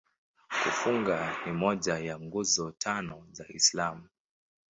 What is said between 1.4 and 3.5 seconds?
ni moja ya Nguzo Tano za